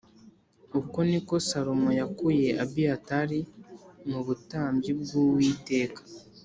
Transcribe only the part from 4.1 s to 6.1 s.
butambyi bw’Uwiteka